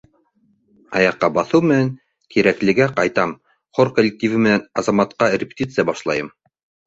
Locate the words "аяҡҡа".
0.99-1.27